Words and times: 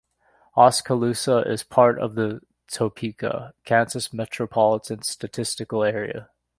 Oskaloosa 0.57 1.41
is 1.47 1.61
part 1.61 1.99
of 1.99 2.15
the 2.15 2.41
Topeka, 2.65 3.53
Kansas 3.65 4.11
Metropolitan 4.11 5.03
Statistical 5.03 5.83
Area. 5.83 6.31